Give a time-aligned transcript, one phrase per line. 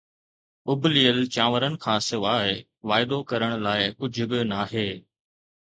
[0.69, 2.49] اُبليل چانورن کان سواءِ
[2.87, 4.89] واعدو ڪرڻ لاءِ ڪجهه به ناهي